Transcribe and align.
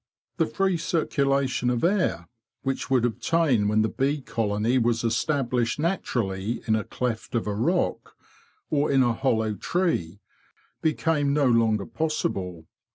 The 0.37 0.47
free 0.47 0.77
circulation 0.77 1.69
of 1.69 1.83
air 1.83 2.27
which 2.63 2.89
would 2.89 3.05
obtain 3.05 3.67
when 3.67 3.83
the 3.83 3.87
bee 3.87 4.19
colony 4.19 4.79
was 4.79 5.03
established 5.03 5.77
naturally 5.77 6.63
in 6.65 6.75
a 6.75 6.83
cleft 6.83 7.35
of 7.35 7.45
a 7.45 7.53
rock 7.53 8.15
or 8.71 8.91
in 8.91 9.03
a 9.03 9.13
hollow 9.13 9.53
tree 9.53 10.19
became 10.81 11.33
no 11.35 11.45
longer 11.45 11.85
possible. 11.85 12.65